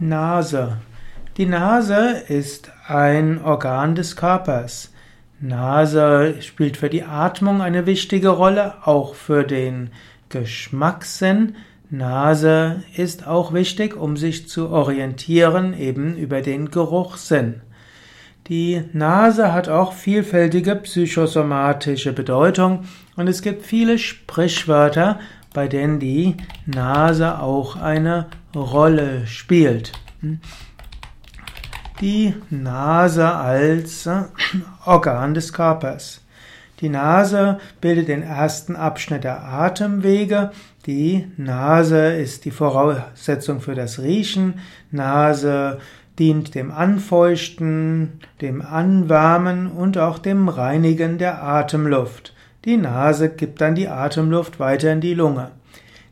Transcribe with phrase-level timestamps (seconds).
[0.00, 0.78] Nase.
[1.36, 4.92] Die Nase ist ein Organ des Körpers.
[5.40, 9.90] Nase spielt für die Atmung eine wichtige Rolle, auch für den
[10.30, 11.54] Geschmackssinn.
[11.90, 17.60] Nase ist auch wichtig, um sich zu orientieren, eben über den Geruchssinn.
[18.48, 22.84] Die Nase hat auch vielfältige psychosomatische Bedeutung
[23.16, 25.20] und es gibt viele Sprichwörter,
[25.54, 26.36] bei denen die
[26.66, 29.92] Nase auch eine Rolle spielt.
[32.00, 34.24] Die Nase als äh,
[34.84, 36.20] Organ des Körpers.
[36.80, 40.50] Die Nase bildet den ersten Abschnitt der Atemwege.
[40.86, 44.60] Die Nase ist die Voraussetzung für das Riechen.
[44.90, 45.78] Nase
[46.18, 52.34] dient dem Anfeuchten, dem Anwärmen und auch dem Reinigen der Atemluft.
[52.64, 55.50] Die Nase gibt dann die Atemluft weiter in die Lunge.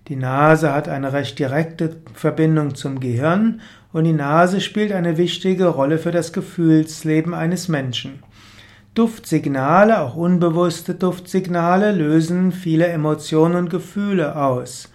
[0.09, 3.61] Die Nase hat eine recht direkte Verbindung zum Gehirn
[3.93, 8.23] und die Nase spielt eine wichtige Rolle für das Gefühlsleben eines Menschen.
[8.95, 14.91] Duftsignale, auch unbewusste Duftsignale, lösen viele Emotionen und Gefühle aus.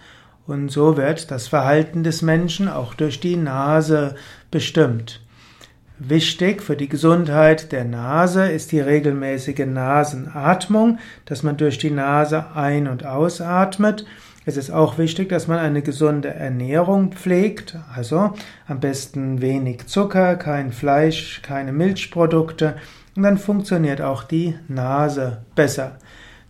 [0.46, 4.14] Und so wird das Verhalten des Menschen auch durch die Nase
[4.50, 5.20] bestimmt.
[5.98, 12.54] Wichtig für die Gesundheit der Nase ist die regelmäßige Nasenatmung, dass man durch die Nase
[12.54, 14.06] ein- und ausatmet.
[14.48, 18.32] Es ist auch wichtig, dass man eine gesunde Ernährung pflegt, also
[18.66, 22.76] am besten wenig Zucker, kein Fleisch, keine Milchprodukte,
[23.14, 25.98] und dann funktioniert auch die Nase besser.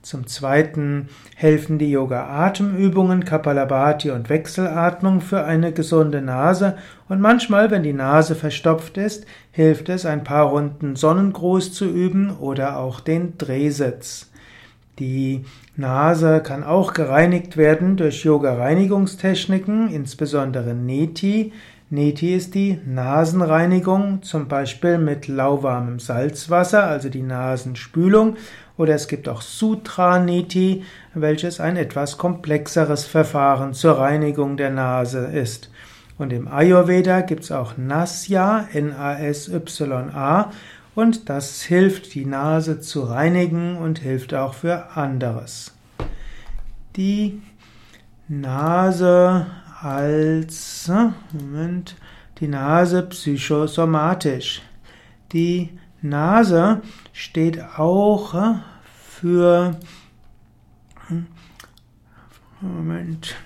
[0.00, 6.76] Zum Zweiten helfen die Yoga-Atemübungen, Kapalabhati und Wechselatmung für eine gesunde Nase
[7.08, 12.30] und manchmal, wenn die Nase verstopft ist, hilft es, ein paar Runden Sonnengruß zu üben
[12.30, 14.30] oder auch den Drehsitz.
[14.98, 15.44] Die
[15.76, 21.52] Nase kann auch gereinigt werden durch Yoga-Reinigungstechniken, insbesondere Neti.
[21.90, 28.36] Neti ist die Nasenreinigung, zum Beispiel mit lauwarmem Salzwasser, also die Nasenspülung,
[28.76, 30.84] oder es gibt auch Sutra Neti,
[31.14, 35.70] welches ein etwas komplexeres Verfahren zur Reinigung der Nase ist.
[36.18, 40.50] Und im Ayurveda gibt es auch Nasya, N-A-S-Y-A,
[40.98, 45.72] und das hilft, die Nase zu reinigen und hilft auch für anderes.
[46.96, 47.40] Die
[48.26, 49.46] Nase
[49.80, 50.90] als,
[51.32, 51.94] Moment,
[52.40, 54.60] die Nase psychosomatisch.
[55.30, 55.70] Die
[56.02, 56.82] Nase
[57.12, 58.56] steht auch
[59.08, 59.76] für,
[62.60, 63.36] Moment,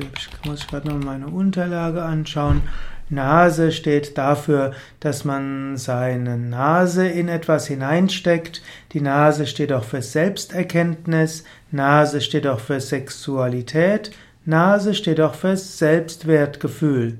[0.00, 2.62] ich muss gerade noch meine Unterlage anschauen.
[3.08, 8.62] Nase steht dafür, dass man seine Nase in etwas hineinsteckt.
[8.92, 11.44] Die Nase steht auch für Selbsterkenntnis.
[11.70, 14.10] Nase steht auch für Sexualität.
[14.44, 17.18] Nase steht auch für Selbstwertgefühl.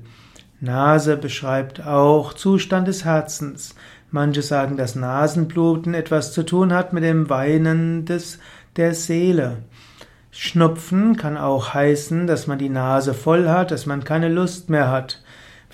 [0.59, 3.75] Nase beschreibt auch Zustand des Herzens.
[4.11, 8.39] Manche sagen, dass Nasenbluten etwas zu tun hat mit dem Weinen des,
[8.75, 9.57] der Seele.
[10.31, 14.89] Schnupfen kann auch heißen, dass man die Nase voll hat, dass man keine Lust mehr
[14.91, 15.21] hat.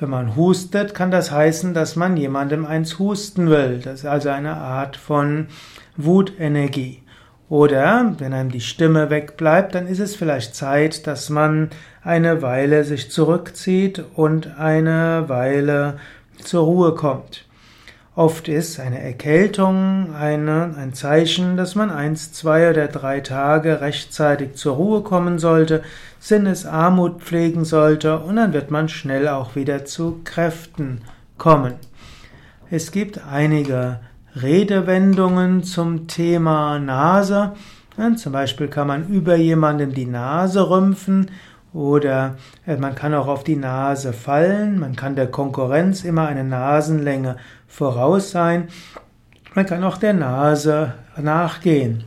[0.04, 3.80] Wenn man hustet, kann das heißen, dass man jemandem eins husten will.
[3.82, 5.48] Das ist also eine Art von
[5.96, 7.04] Wutenergie.
[7.48, 11.70] Oder wenn einem die Stimme wegbleibt, dann ist es vielleicht Zeit, dass man
[12.04, 16.00] eine Weile sich zurückzieht und eine Weile
[16.38, 17.46] zur Ruhe kommt.
[18.16, 24.54] Oft ist eine Erkältung eine, ein Zeichen, dass man eins, zwei oder drei Tage rechtzeitig
[24.54, 25.82] zur Ruhe kommen sollte,
[26.20, 31.02] Sinnesarmut pflegen sollte und dann wird man schnell auch wieder zu Kräften
[31.40, 31.74] kommen.
[32.70, 34.00] Es gibt einige
[34.36, 37.54] Redewendungen zum Thema Nase.
[38.18, 41.32] Zum Beispiel kann man über jemandem die Nase rümpfen
[41.74, 42.36] oder
[42.68, 44.80] äh, man kann auch auf die Nase fallen.
[44.80, 48.68] Man kann der Konkurrenz immer eine Nasenlänge voraus sein.
[49.56, 52.04] Man kann auch der Nase nachgehen.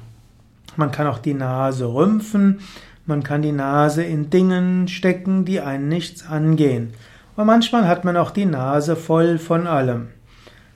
[0.76, 2.60] Man kann auch die Nase rümpfen.
[3.06, 6.92] Man kann die Nase in Dingen stecken, die einen nichts angehen.
[7.36, 10.08] Und manchmal hat man auch die Nase voll von allem.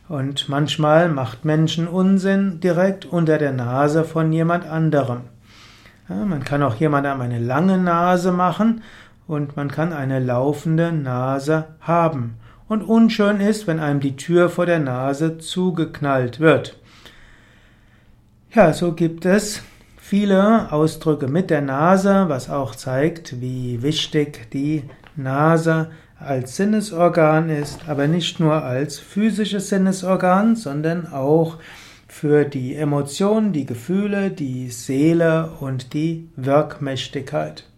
[0.09, 5.23] Und manchmal macht Menschen Unsinn direkt unter der Nase von jemand anderem.
[6.11, 8.83] Man kann auch jemandem eine lange Nase machen
[9.29, 12.35] und man kann eine laufende Nase haben.
[12.67, 16.77] Und unschön ist, wenn einem die Tür vor der Nase zugeknallt wird.
[18.53, 19.63] Ja, so gibt es
[19.97, 24.83] viele Ausdrücke mit der Nase, was auch zeigt, wie wichtig die
[25.15, 31.59] Nase als Sinnesorgan ist, aber nicht nur als physisches Sinnesorgan, sondern auch
[32.11, 37.70] für die Emotionen, die Gefühle, die Seele und die Wirkmächtigkeit.